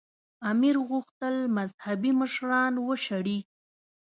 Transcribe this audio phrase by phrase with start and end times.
[0.51, 3.39] امیر غوښتل مذهبي مشران وشړي.